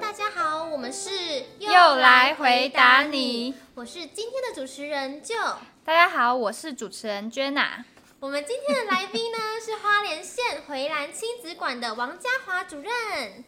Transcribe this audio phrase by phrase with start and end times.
[0.00, 1.10] 大家好，我们是
[1.58, 5.34] 又来回答你，我是今天的主持人就。
[5.84, 7.84] 大家好，我是主持人 Jenna。
[8.20, 12.92] 我们今天的来宾呢是花莲县回兰亲子馆的王嘉华主任。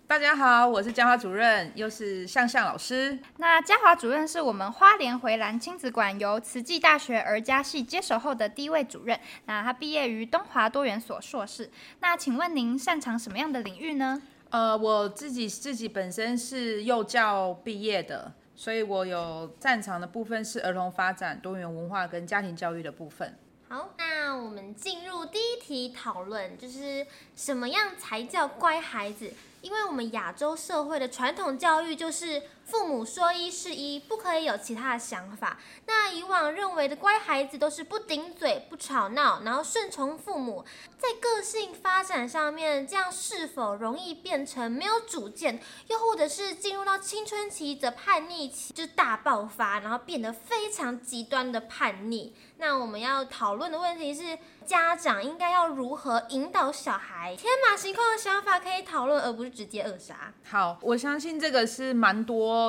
[0.06, 3.19] 大家好，我是嘉华主任，又是向向老师。
[3.38, 9.19] 那嘉华主任是我们花莲回兰亲子馆由慈济大学儿家系接手后的第一位主任。
[9.46, 11.70] 那他毕业于东华多元所硕士。
[12.01, 14.20] 那请问您擅长什么样的领域呢？
[14.50, 23.38] 呃，我自己自己本身是幼教毕业的，所以我有擅长的部分是儿童发展、多元文化跟家庭教育的部分。
[23.68, 29.32] 好，那我们进入第一题讨论，就是什么样才叫乖孩子？
[29.62, 35.59] 因为我们亚洲社会的传统教育就是父母说一是一，不可以有其他的想法。
[35.87, 40.65] 那以往认为的乖孩子都是不顶嘴、不吵闹，然后顺从父母。
[40.97, 45.59] 在个性发展上面，这样是否容易变成没有主见？
[45.89, 52.34] 又或者是进入到青春期的叛逆期，就大爆发，然后变得非常极端的叛逆？
[52.59, 57.34] 那我们要讨论的问题是，家长应该要如何引导小孩？
[57.34, 60.34] 天马行空的想法可以讨论，而不是直接扼杀。
[60.50, 62.59] 好，我相信这个是蛮多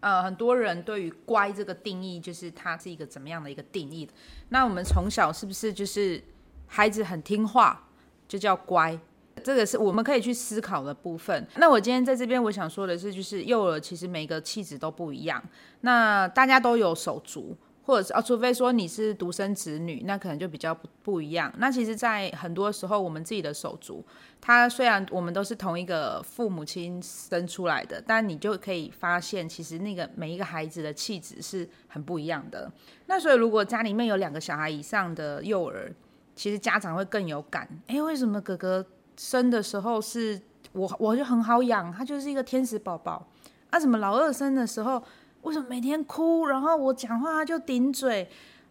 [0.00, 4.08] 呃很多人对于乖这个定义，就是它是一个怎么样的一个定义
[4.50, 6.22] 那我们从小是不是就是
[6.66, 7.88] 孩子很听话
[8.28, 8.98] 就叫乖？
[9.44, 11.46] 这个是我们可以去思考的部分。
[11.56, 15.42] 那我今天在这边我想说的是，就是幼儿其实每个气质都不一样，
[15.82, 17.54] 那大家都有手足。
[17.86, 21.52] 或者是啊，除非说你是独生子女，那可能就比较不不一样。
[21.58, 24.04] 那其实，在很多时候，我们自己的手足，
[24.40, 32.68] 他虽然我们都是同一个父母亲生出来的，但你就可以发现，其实那个每一个孩子的气质是很不一样的。
[33.06, 35.94] 那所以，如果家里面有两个小孩以上的幼儿，
[36.34, 37.68] 其实家长会更有感。
[37.86, 38.84] 哎，为什么哥哥
[39.16, 40.40] 生的时候是
[40.72, 43.28] 我我就很好养，他就是一个天使宝宝？
[43.70, 45.00] 啊，怎么老二生的时候？
[45.46, 46.46] 为什么每天哭？
[46.46, 48.28] 然后我讲话他就顶嘴，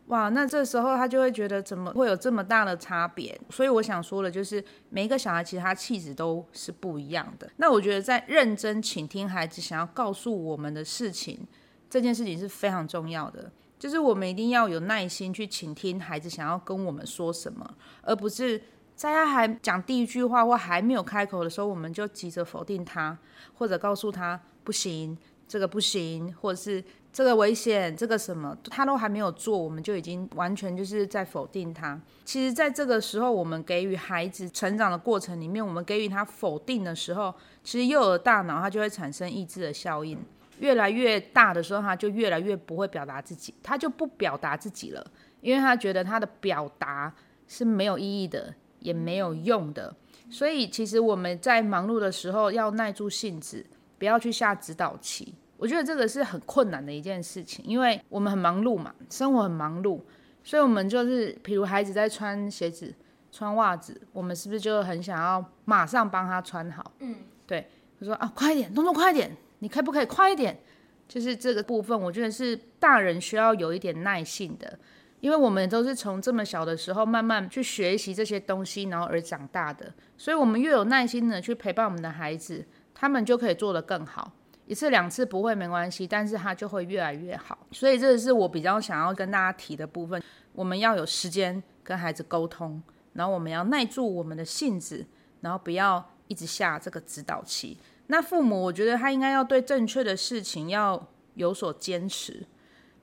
[0.08, 0.28] 哇！
[0.28, 3.40] 那这时候他就会觉得怎么会有这么大的差别？
[3.50, 7.50] 所以我想说的，就是每一个小孩其实他气质都是不一样的。
[7.56, 11.47] 那我觉得在认真倾听孩子想要告诉我们的事情，
[11.90, 13.50] 这件事情是非常重要的。
[13.80, 17.66] 就是我们一定要有耐心去倾听孩子想要跟我们说什么，
[18.02, 18.62] 而不是
[18.97, 23.18] 在他还讲第一句话或还没有开口的时候，我们就急着否定他，
[23.53, 25.18] 或者告诉他不行。
[25.48, 26.84] 这个不行，或者是
[27.14, 32.00] 这个危险，这个什么他都还没有做，我们就已经完全就是在否定他。
[32.26, 37.34] 其实，在这个时候，我们给予孩子成长的过程里面，我们给予他否定的时候，
[37.64, 40.18] 其实幼儿大脑它就会产生抑制的效应。
[40.60, 45.06] 越来越大的时候，他就越来越不会表达自己，他就不表达自己了，
[45.42, 47.14] 因为他觉得他的表达
[47.48, 49.94] 是没有意义的，也没有用的。
[50.30, 53.66] 所以，其实我们在忙碌的时候要耐住性子。
[53.98, 60.02] 不要去下指导期，我觉得这个是很困难的一件事情，因为我们很忙碌嘛，生活很忙碌，
[60.44, 62.94] 所以我们就是，比如孩子在穿鞋子、
[63.32, 66.92] 穿袜子，我们是不是就很想要马上帮他穿好？
[67.00, 67.16] 嗯，
[67.48, 67.68] 对，
[68.00, 70.60] 他说啊，快一点，动作快一点，你可不可以快一点？
[71.08, 74.78] 就是这个部分，我觉得是大人需要有一点耐性的，
[75.22, 82.66] 因为我们都是从这么小的时候慢慢去学习这些东西，然后而长大的，所以我们越有耐心的去陪伴我们的孩子。
[82.96, 84.32] 他们就可以做得更好，
[84.66, 87.56] 一次两次不会没关系，但是他就会越来越好。
[87.72, 90.24] 所以这个是我比较想要跟大家提的部分。
[90.54, 95.06] 我们要有时间跟孩子沟通，然后我们要耐住我们的性子，
[95.42, 97.78] 然后不要一直下这个指导期。
[98.08, 102.46] 那父母，我觉得他应该要对正确的事情要有所坚持，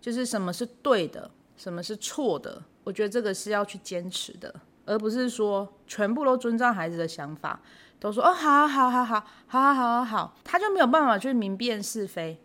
[0.00, 4.54] 就是什么是对的，什么是错的，我觉得这个是要去坚持的，
[4.86, 7.60] 而不是说全部都遵照孩子的想法。
[8.02, 12.36] 都说哦，好，好，好，好，好，好，好，好，他就没有办法去明辨是非，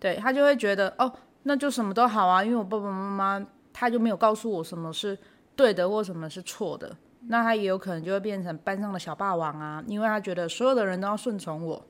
[0.00, 1.12] 对他就会觉得哦，
[1.44, 5.16] 那就什么都好啊，因为我爸爸妈妈他就没有告诉我什么是
[5.54, 6.90] 对的或什么是错的，
[7.28, 11.80] 那他也有可能就会变成班上的小霸王啊，因为他觉得所有的人都要顺从我，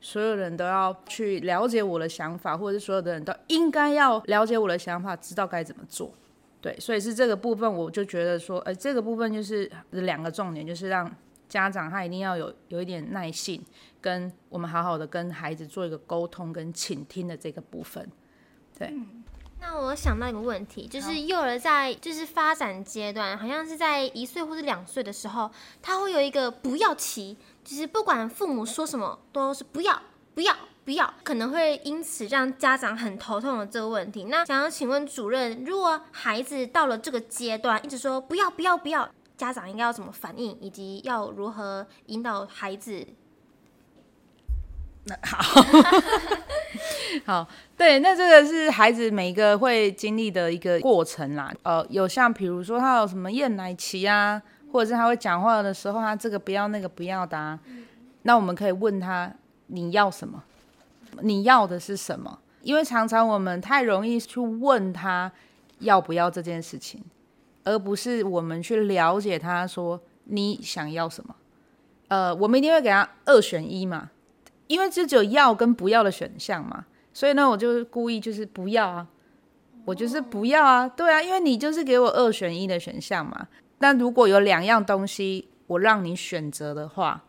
[0.00, 6.10] 所有人都要去了解我的想法，或者是所有的人都应该要了解我的想法，知道该怎么做，
[6.62, 11.14] 对，所以是这个部分，我就觉得说，呃，这个部分就是两个重点，就是让。
[11.52, 13.62] 家长他一定要有有一点耐性，
[14.00, 18.10] 跟我们好好的跟孩子做一个沟通跟倾听的这个部分。
[18.78, 18.90] 对，
[19.60, 25.50] 那我想到一个问题，就是幼儿在就是发展阶段，好像是在一岁或者两岁的时候，
[25.82, 30.00] 他会有一个不要期，就是不管父母说什么都是不要
[30.34, 30.56] 不要
[30.86, 34.24] 不要，可能会因此让家长很头痛的这个问题。
[34.24, 39.06] 那想要请问主任，如果孩子到了这个阶段，一直说不要不要不要。
[39.42, 43.02] 家长应该要怎么反应，以及要如何引导孩子？
[45.06, 45.18] 那
[47.26, 51.52] 好，对，那这个是孩子每一个会经历的一个过程啦。
[51.64, 54.40] 呃，有像比如说他有什么厌奶期啊，
[54.70, 57.58] 或者是他会讲话的时候，他这个不要那个不要的啊，
[58.22, 59.34] 那我们可以问他
[59.66, 60.44] 你要什么？
[61.20, 62.38] 你要的是什么？
[62.62, 65.32] 因为常常我们太容易去问他
[65.80, 67.02] 要不要这件事情，
[67.64, 71.34] 而不是我们去了解他说你想要什么。
[72.08, 74.10] 呃，我们一定会给他二选一嘛，
[74.66, 79.06] 因为这只有要跟不要的选项嘛，所以呢，我就故意就是不要啊，
[79.86, 83.48] 我就是不要啊，对啊，因为你就是给我二选一的选项嘛。
[83.78, 87.24] 那如果有两样东西我让你选择的话，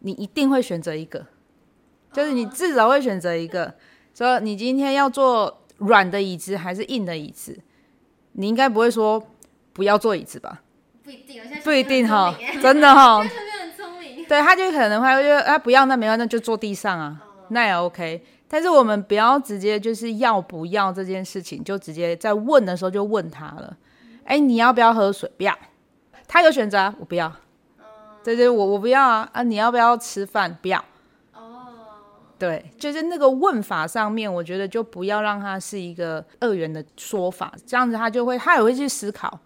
[0.00, 1.26] 你一定会选择一个，
[2.12, 3.74] 就是你至少会选择一个。
[4.14, 7.58] 说你今天要坐软的椅子还是硬的椅子？
[8.32, 9.22] 你应该不会说
[9.78, 10.60] 不要坐椅子吧？
[11.04, 13.24] 不一定，不一定哈真的哈。
[14.28, 18.24] 对，他就可能会就啊不要，那没关系，那就坐地上啊，那也 OK。
[18.48, 23.76] 但是我们不要直接就是要不要这件事情，就直接在问的时候就问他了。
[24.24, 25.30] 哎，你要不要喝水？
[25.36, 25.56] 不要。
[26.26, 27.32] 他有选择啊，我不要。
[28.24, 29.42] 对对，我我不要啊啊！
[29.42, 30.54] 你要不要吃饭？
[30.60, 30.84] 不要。
[31.32, 31.68] 哦，
[32.38, 39.38] 对，就是那个问法上面，我觉得就不要让他是一个二元的说法，这样子他就会他也会去思考，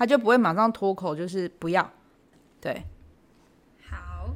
[0.00, 1.90] 他就不会马上脱口就是不要。
[2.58, 2.84] 对，
[3.86, 4.30] 好，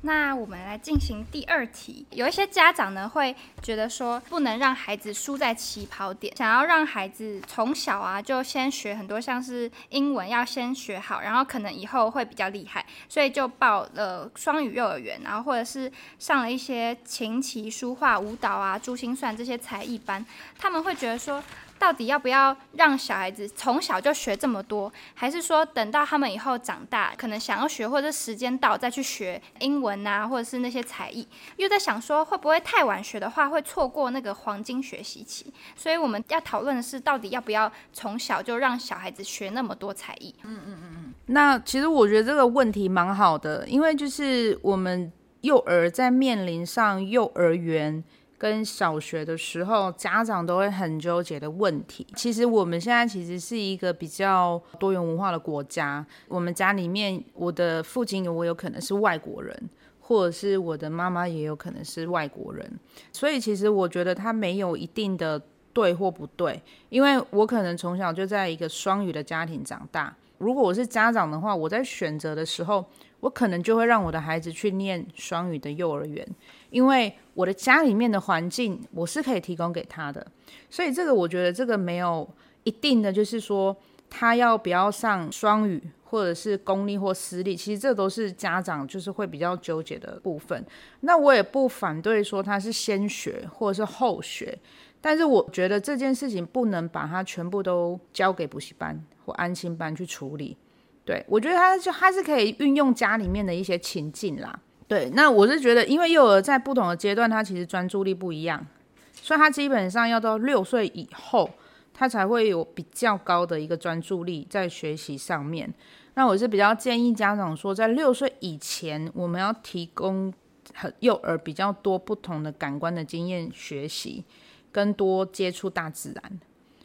[0.00, 2.06] 那我们来进行第二题。
[2.10, 20.24] 有一些家长呢会觉得说，不能让孩子输在起跑点，想要让孩子从小啊就先学很多像是英文，要先学好，然后可能以后会比较厉害，所以就报了双语幼儿园，然后或者是上了一些琴棋书画、舞蹈啊、珠心算这些才艺班。
[20.58, 21.42] 他们会觉得说，
[21.78, 31.26] 到底要不要让小孩子从小就学这么多，还是说等到他们以后长大，可能想要学或者时间到再去学英文啊，或者是那些才艺？
[31.56, 35.52] 又在想说，会不会太晚学的话，会错过那个黄金学习期？
[35.76, 40.34] 所以我们要讨论的是，到底要不要从小就让小孩子学那么多才艺？
[40.44, 45.12] 嗯嗯嗯嗯那其实我觉得这个问题蛮好的，因为就是我们
[45.42, 48.02] 幼儿在面临上幼儿园
[48.44, 52.06] 跟小学的时候，家长都会很纠结的问题。
[52.14, 62.70] 其实我们现在其实是一个比较多元文化的国家，我们家里面我的父亲我有可能是外国人，或者是我的妈妈也有可能是外国人，
[63.10, 65.40] 所以其实我觉得他没有一定的
[65.72, 66.60] 对或不对，
[66.90, 70.14] 因为我可能从小就在一个双语的家庭长大。
[70.36, 72.84] 如果我是家长的话，我在选择的时候，
[73.20, 76.28] 我可能就会让我的孩子去念双语的幼儿园，
[76.68, 80.26] 因为我的家里面的环境我是可以提供给他的。
[80.70, 82.28] 所以这个我觉得这个没有
[82.62, 83.76] 一定的，就是说
[84.08, 90.64] 他要不要上双语，或者是公立或私立，其实这都是家长就是会比较纠结的部分。
[91.00, 94.56] 那我也不反对说他是先学或者是后学，
[95.00, 100.56] 但是我觉得这件事情不能把它全部都交给补习班或安心班去处理。
[101.04, 104.58] 对我觉得他就他是可以运用家里面的一些情境啦。
[104.86, 108.64] 对，那我是觉得，因为幼儿在不同的阶段，他其实专注力不一样，
[109.12, 111.50] 所以他基本上要到六岁以后，
[111.92, 115.72] 他才会有比较高的一个专注力在学习上面。
[116.14, 120.32] 那我是比较建议家长说，在六岁以前，我们要提供
[120.74, 124.24] 很幼儿比较多不同的感官的经验学习，
[124.70, 126.40] 跟多接触大自然。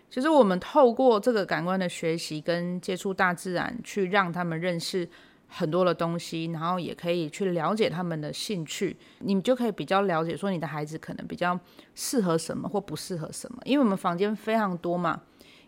[0.09, 5.07] 其实我们透过这个感官的学习跟接触大自然，去让他们认识
[5.49, 11.59] 很多的东西，然后也可以去了解他们的兴趣，你就可以比较了解说你的孩子可能比较
[11.95, 13.59] 适合什么或不适合什么。
[13.65, 15.21] 因为我们房间非常多嘛，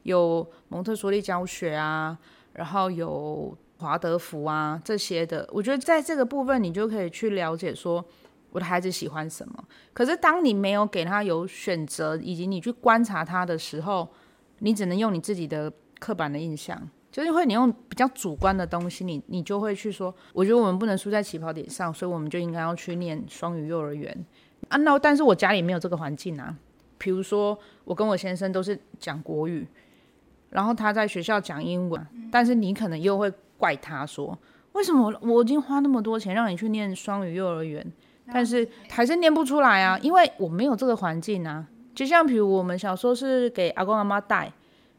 [0.03, 2.17] 有蒙特梭利教学啊，
[2.53, 8.05] 然后有华德福啊这些的，我觉得在这个部分你就可以去了解说
[8.51, 9.63] 我的孩子喜欢什么。
[9.93, 14.07] 可是当你没有给他有选择，以及你去观察他的时候，
[14.59, 24.25] 你只能用你自己的刻板的印象，就是会你用比较主观的东西，你你就会去说，我觉得我们不能输在起跑点上，所以我们就应该要去念双语幼儿园
[24.70, 24.77] 啊。
[24.77, 26.56] 那但是我家里没有这个环境啊，
[26.98, 29.68] 比如说我跟我先生都是讲国语，
[30.50, 34.38] 然后他在学校讲英文，但是你可能又会怪他说，
[34.72, 37.86] 为什么我我已经花那么多钱让你去念双语幼儿园，
[38.32, 40.00] 但是还是念不出来啊？
[40.01, 41.68] 因为我没有这个环境啊。
[41.94, 44.51] 就像比如我们小时候是给阿公阿妈带，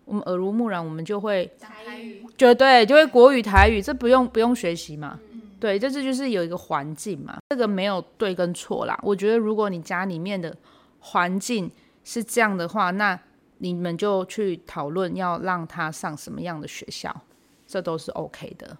[0.05, 5.19] 我们耳濡目染，我们就会台语，就对，就会国语、台语，这不用不用学习嘛。
[5.61, 8.99] 对，这这就是有一个环境嘛，这个没有对跟错啦。
[9.03, 10.55] 我觉得如果你家里面的
[10.99, 11.71] 环境
[12.03, 13.19] 是这样的话，那
[13.59, 17.15] 你们就去讨论要让他上什么样的学校，
[17.67, 18.77] 这都是 OK 的。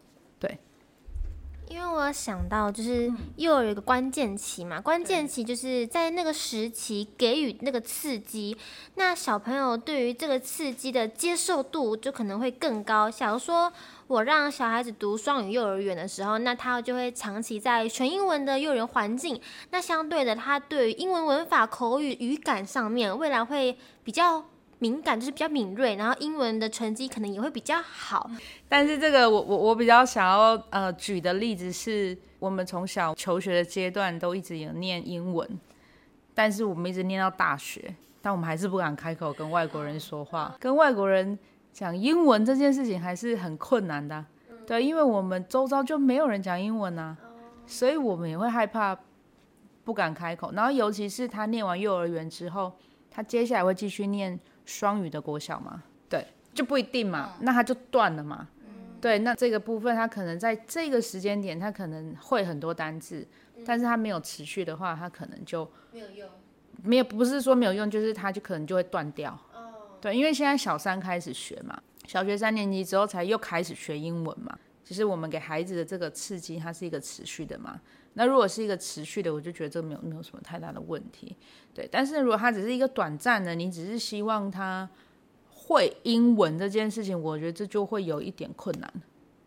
[1.69, 8.55] 因为我有想到，就是幼儿有一个关键期嘛，关键期就是在那个时期给予那个刺激，
[8.97, 13.11] 那小朋友对于这个刺激的接受度就可能会更高。
[13.11, 13.73] 假如说
[14.07, 19.41] 我让小孩子读双语幼儿园的时候，那他就会长期在全英文的幼儿园环境，
[19.71, 24.45] 那相对的，他对于英文文法、口语、语感上面，未来会比较。
[24.83, 28.29] 敏感就是比较敏锐，然后英文的成绩可能也会比较好。
[28.69, 35.49] 但是这个我我我比较想要呃举的例子是，我们从小求学的阶段都一直有念英文，
[36.35, 41.39] 但是我们一直念到大学，但我们还是不敢开口跟外国人说话，跟外国人
[41.73, 44.25] 讲英文这件事情还是很困难的。
[44.67, 47.17] 对，因为我们周遭就没有人讲英文啊，
[47.69, 48.99] 所以我们也会害怕，
[49.85, 50.51] 不敢开口。
[50.55, 52.73] 然后尤其是他念完幼儿园之后，
[53.09, 54.41] 他接下来会继续念。
[54.65, 58.49] 双语的国小嘛，对，就不一定嘛，那它就断了嘛。
[59.01, 63.27] 对，那这个部分他可能在这个时间点，他可能会很多单字，
[63.67, 66.29] 但是他没有持续的话，他可能就没有用，
[66.85, 69.33] 没有不是说没有用，就是他就可能就会断掉。
[69.53, 71.77] 哦，对，因为现在小三开始学嘛，
[72.07, 74.57] 小学三年级之后才又开始学英文嘛。
[74.93, 77.81] 其实我们给孩子的这个刺激，它是一个持续的嘛。
[78.13, 81.35] 那如果是一个持续的，我就觉得这没有没有什么太大的问题。
[81.73, 84.87] 对，但是如果它只是一个短暂的，你只是希望他
[85.49, 88.93] 会英文这件事情，我觉得这就会有一点困难。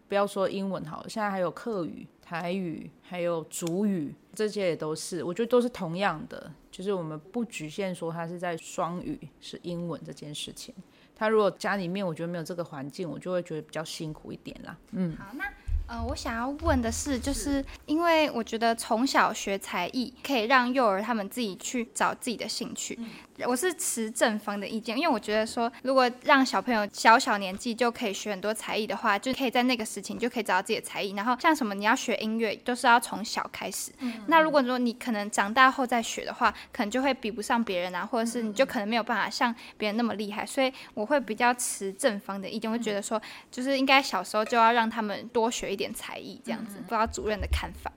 [0.07, 10.73] 不要说英文好了，现在还有课语、台语，还有主语，这些也都是，我觉得都是同样的，就是我们不局限说他是在双语是英文这件事情。
[11.15, 14.75] 他如果家里面我觉得没有这个环境，我就会觉得比较辛苦一点啦。
[14.91, 15.45] 嗯，好，那。
[15.87, 22.97] 呃，我想要问的是，就是因为我觉得从小学才艺可以让幼儿他们自己去找自己的兴趣。
[23.45, 31.11] 我是持正方的意见，因为我觉得说，如果让小朋友小小年纪就可以学很多才艺的话，就可以在那个时期就可以找到自己的才艺。
[31.11, 33.91] 然后像什么你要学音乐，都是要从小开始。
[34.27, 40.45] 那如果说你可能长大后再学的话，可能就会比不上别人啊，或者是你就可能没有办法像别人那么厉害。
[40.45, 46.77] 所以我会比较持正方的意见，会觉得说，就是应该小时候就要让他们多学一点才艺，这样子。
[46.77, 47.91] 不知道主任的看法。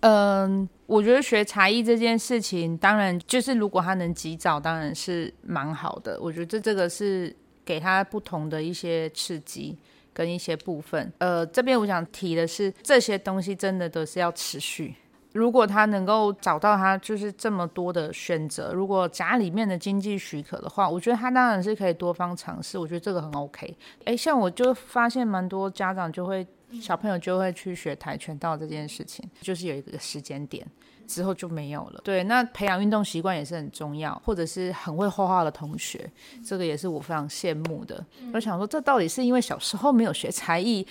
[0.00, 6.18] 嗯，我觉得学才艺这件事情，当然就是如果他能及早，当然是蛮好的。
[6.20, 9.76] 我觉得这这个是给他不同的一些刺激
[10.14, 11.12] 跟一些部分。
[11.18, 14.94] 呃，这边我想提的是，这些东西真的都是要持续。
[15.32, 22.78] 如果他能够找到他就是这么多的选择，如果家里面的经济许可的话，我觉得他当然是可以多方尝试。
[22.78, 23.76] 我觉得这个很 OK。
[24.06, 26.46] 哎，像我就发现蛮多家长就会。
[26.80, 30.66] 小朋友就会去学跆拳道这件事情，就是有一个时间点
[31.06, 32.00] 之后就没有了。
[32.04, 36.08] 对，那培养运动习惯也是很重要，或者是很会画画的同学，
[36.44, 38.04] 这个也是我非常羡慕的。
[38.32, 40.86] 我想说，这到底是因为小时候没有学才艺，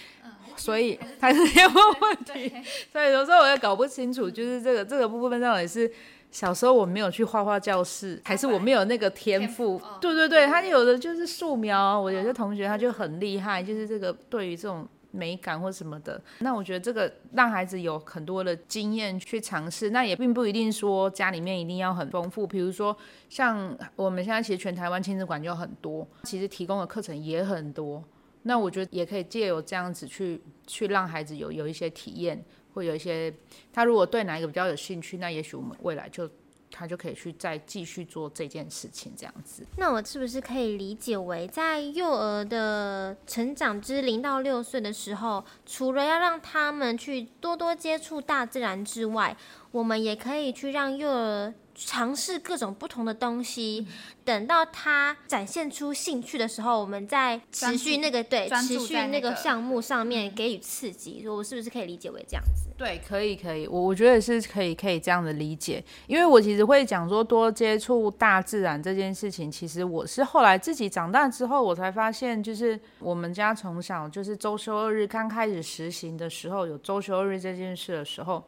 [0.57, 2.53] 所以还是有问题？
[2.91, 5.89] 所以有时候我也搞不清楚，就是这个这个部分到底是
[6.29, 9.81] 小时候我没有去画画教室，还是我没有那个天赋？
[10.01, 14.86] 对对对，他有的就是素描，我有些同学他就很厉害，就是这个对于这种。
[15.12, 22.46] 美感或什么的，那我觉得这个让孩子有很多的经验去尝试，那也并不一定说家里面一定要很丰富。
[22.46, 22.96] 比如说
[23.30, 28.04] 像我们现在其实全台湾亲子馆就很多，其实提供的课程也很多。
[28.44, 33.34] 那我觉得也可以借由这样子去去让孩子有有一些体验，会有一些
[33.74, 36.30] 他如果对哪一个比较有兴趣，那也许我们未来就。
[36.71, 39.65] 他就可以去再继续做这件事情，这样子。
[39.77, 49.35] 那我是不是可以理解为，在幼儿的成长之零到六岁的时候，除了要让他们去多多接触大自然之外，
[49.71, 51.53] 我们也可以去让幼儿。
[51.86, 53.88] 尝试各种不同的东西，
[54.25, 61.25] 等到他展现出兴趣的时候，我们再持续那个对持续那个项目上面给予刺激。
[61.27, 62.69] 我是不是可以理解为这样子？
[62.77, 65.83] 对，可以可以，我我觉得是可以可以这样的理解。
[66.07, 78.43] 因为我其实会讲说多接触大自然这件事情，其实我是后来自己长大之后，我才发现，就是我们家从小就是周休二日刚开始实行的时候，有周休二日这件事的时候。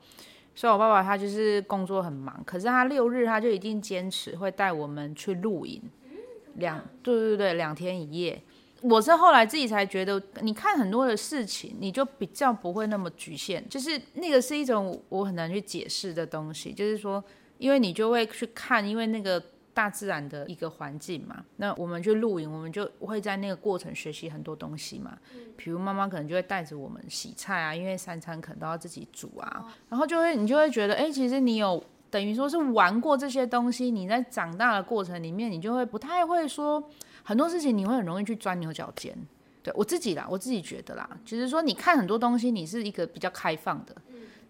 [0.53, 5.81] 所以，我爸爸他就是工作很忙，可是他六日他就一定坚持会带我们去露营，
[6.55, 8.41] 两对对对两天一夜。
[8.81, 17.23] 我是后来自己才觉得，你看很多的事情，你就比较不会那么局限，就是那个是一种我很难去解释的东西，就是说，
[17.57, 19.43] 因为你就会去看，因为那个。
[19.73, 25.17] 大自然的一个环境嘛，那我们去露营，我们就会在那个过程学习很多东西嘛。
[25.55, 36.83] 比如妈妈可能就会带着我们洗菜啊，因为三餐可能都要自己煮啊，然后就会你就会觉得，哎，其实你有等于说是玩过这些东西，你在长大的过程里面，你就会不太会说
[37.23, 39.15] 很多事情，你会很容易去钻牛角尖。
[39.63, 43.95] 对我自己啦，我自己觉得啦，就是说你看很多东西，你是一个比较开放的，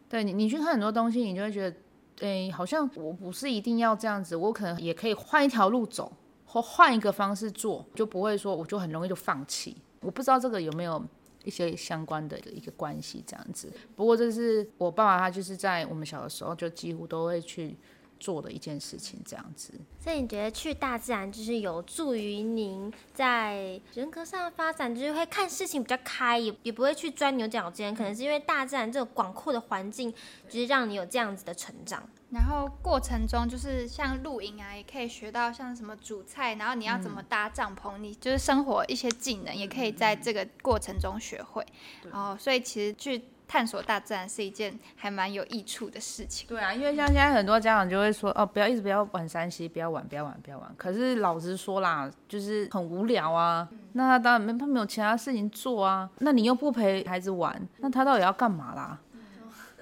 [0.07, 1.75] 对你你去看很多东西，你就会觉得，
[2.19, 6.11] 诶，好像我不是一定要这样子，我可能也可以换一条路走，
[6.45, 9.77] 或换一个方式做，就不会说我就很容易就放弃。
[10.01, 11.03] 我不知道这个有没有
[11.43, 13.71] 一些相关的一个关系这样子。
[13.95, 17.75] 不过这是我爸爸他就是在我们小的时候就几乎都会去。
[18.21, 19.73] 做的一件事情，这样子。
[19.99, 27.93] 所以你觉得去大自然就是有助于您在人格上的发展，就是会看事情比较开，也也不会去钻牛角尖。
[27.95, 30.13] 可能是因为大自然这个广阔的环境，
[30.47, 32.07] 就是让你有这样子的成长。
[32.29, 41.65] 然后过程中就是像露营啊，也可以学到像什么煮菜，然后你要怎么搭帐篷，你就是生活一些技能，也可以在这个过程中学会。
[42.09, 43.23] 然后，所以其实去。
[43.51, 46.47] 探索大自然是一件还蛮有益处的事情。
[46.47, 50.73] 对啊，因为像现在很多家长就会说，哦，不要一直不要玩山西，不要玩，不要玩，不要玩。
[50.77, 53.67] 可是老实说啦，就是很无聊啊。
[53.91, 56.09] 那他当然没他没有其他事情做啊。
[56.19, 58.97] 那你又不陪孩子玩，那他到底要干嘛啦？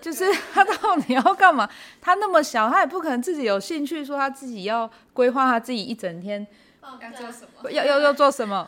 [0.01, 1.69] 就是他到底要干嘛？
[2.01, 6.47] 他那么小，他也不可能自己有兴趣说他自己要规划他自己一整天
[6.81, 8.67] 要做什么，要要要做什么。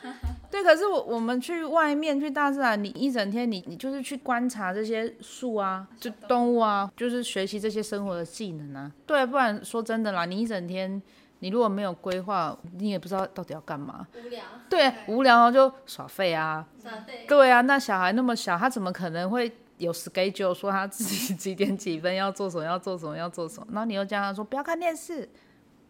[0.52, 8.92] 对，可是我我们去外面去大自然，你一整天你你就是去观察这些树啊，就动物啊，就是学习这些生活的技能啊。
[9.08, 11.02] 对，不然说真的啦，你一整天
[11.40, 14.06] 你如果没有规划，你也不知道到底要干嘛。
[14.14, 14.44] 无聊。
[14.70, 16.68] 对，无聊就耍废啊。
[16.84, 17.26] 耍废。
[17.28, 23.68] 对啊，那小孩那么小，他怎么可能会有 schedule 说他自己几点几分要做什么，要做什么，要做什么？
[23.72, 25.30] 然后你又叫他说不要看电视，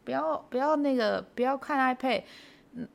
[0.03, 2.21] 不要不要那个不要看 iPad。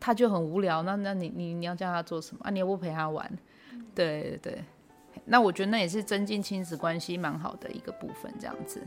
[0.01, 2.51] 他就很无聊，那那你你你要叫他做什么啊？
[2.51, 3.31] 你又不陪他玩，
[3.95, 4.65] 对对对，
[5.25, 8.87] 那我觉得那也是增进亲子关系蛮好的一个部分，这样子。